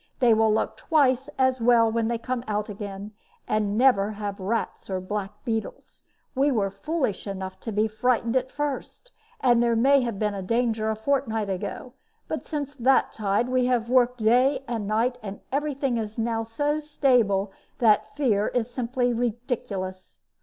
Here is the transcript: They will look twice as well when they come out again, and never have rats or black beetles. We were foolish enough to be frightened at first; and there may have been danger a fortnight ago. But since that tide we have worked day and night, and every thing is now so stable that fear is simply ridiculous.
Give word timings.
They 0.17 0.33
will 0.33 0.51
look 0.51 0.77
twice 0.77 1.29
as 1.37 1.61
well 1.61 1.91
when 1.91 2.07
they 2.07 2.17
come 2.17 2.43
out 2.47 2.69
again, 2.69 3.11
and 3.47 3.77
never 3.77 4.13
have 4.13 4.39
rats 4.39 4.89
or 4.89 4.99
black 4.99 5.45
beetles. 5.45 6.03
We 6.33 6.49
were 6.49 6.71
foolish 6.71 7.27
enough 7.27 7.59
to 7.59 7.71
be 7.71 7.87
frightened 7.87 8.35
at 8.35 8.49
first; 8.51 9.11
and 9.41 9.61
there 9.61 9.75
may 9.75 10.01
have 10.01 10.17
been 10.17 10.43
danger 10.47 10.89
a 10.89 10.95
fortnight 10.95 11.51
ago. 11.51 11.93
But 12.27 12.47
since 12.47 12.73
that 12.77 13.11
tide 13.11 13.47
we 13.49 13.65
have 13.67 13.91
worked 13.91 14.23
day 14.23 14.65
and 14.67 14.87
night, 14.87 15.19
and 15.21 15.41
every 15.51 15.75
thing 15.75 15.97
is 15.97 16.17
now 16.17 16.41
so 16.41 16.79
stable 16.79 17.51
that 17.77 18.15
fear 18.17 18.47
is 18.47 18.71
simply 18.71 19.13
ridiculous. 19.13 20.17